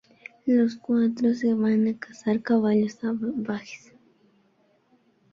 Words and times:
Los 0.47 0.77
cuatro 0.77 1.35
se 1.35 1.53
van 1.53 1.87
a 1.87 1.95
cazar 1.95 2.41
caballos 2.41 2.93
salvajes. 2.93 3.93